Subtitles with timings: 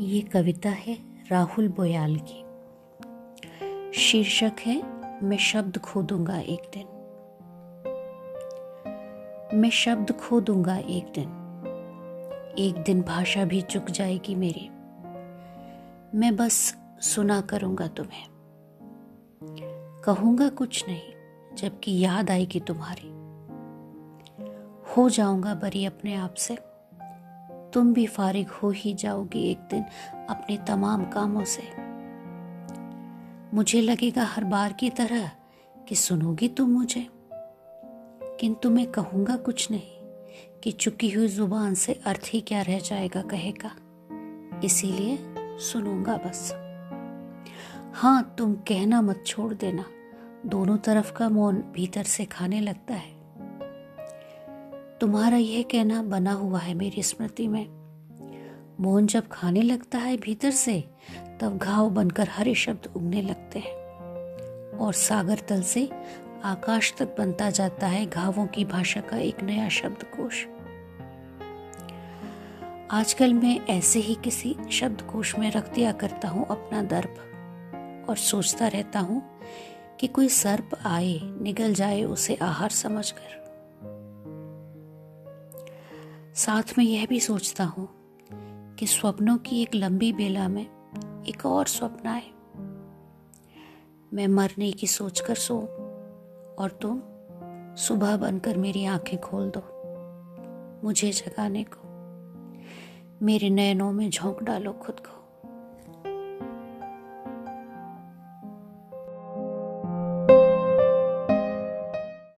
[0.00, 0.98] ये कविता है
[1.30, 2.44] राहुल बोयाल की।
[3.92, 4.82] शीर्षक है,
[5.24, 6.86] मैं शब्द खो दूँगा एक दिन।
[9.60, 11.28] मैं शब्द खो दूँगा एक दिन।
[12.58, 14.68] एक दिन भाषा भी चुक जाएगी मेरी।
[16.18, 18.26] मैं बस सुना करूँगा तुम्हें।
[20.04, 21.12] कहूँगा कुछ नहीं,
[21.56, 23.10] जबकि याद आएगी तुम्हारी।
[24.96, 26.73] हो जाऊँगा बरी अपने आप से।
[27.74, 29.84] तुम भी फारिग हो ही जाओगी एक दिन
[30.28, 31.62] अपने तमाम कामों से।
[33.56, 35.30] मुझे लगेगा हर बार की तरह
[35.88, 37.06] कि सुनोगी तुम मुझे।
[38.40, 39.82] किंतु मैं कहूँगा कुछ नहीं
[40.62, 43.70] कि चुकी हुई ज़ुबान से अर्थ ही क्या रह जाएगा कहेगा।
[44.64, 46.52] इसीलिए सुनूँगा बस।
[47.94, 49.84] हाँ तुम कहना मत छोड़ देना।
[50.46, 53.13] दोनों तरफ़ का मौन भीतर से खाने लगता है।
[55.04, 57.66] तुम्हारा यह कहना बना हुआ है मेरी स्मृति में।
[58.80, 60.84] मोहन जब खाने लगता है भीतर से,
[61.40, 63.74] तब घाव बनकर हरे शब्द उगने लगते हैं।
[64.78, 65.90] और सागर तल से
[66.44, 70.46] आकाश तक बनता जाता है घावों की भाषा का एक नया शब्दकोश।
[72.90, 77.14] आजकल मैं ऐसे ही किसी शब्दकोश में रख दिया करता हूँ अपना दर्प,
[78.08, 79.22] और सोचता रहता हूँ
[80.00, 83.43] कि कोई सर्प आए, निगल जाए उसे आहार समझकर।
[86.36, 87.88] साथ में यह भी सोचता हूँ
[88.74, 90.62] कि स्वप्नों की एक लंबी बेला में
[91.28, 92.30] एक और स्वप्न आए।
[94.14, 95.58] मैं मरने की सोचकर सो
[96.58, 97.02] और तुम
[97.76, 99.62] सुबह बनकर मेरी आँखें खोल दो,
[100.84, 101.80] मुझे जगाने को।
[103.26, 105.23] मेरे नयनों में झोंक डालो खुद को।